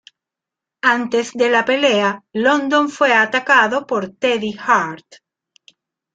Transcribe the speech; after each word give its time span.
Antes 0.97 1.27
de 1.35 1.51
la 1.51 1.63
pelea, 1.63 2.23
London 2.33 2.89
fue 2.89 3.13
atacado 3.13 3.85
por 3.85 4.09
Teddy 4.09 4.57
Hart. 4.57 5.05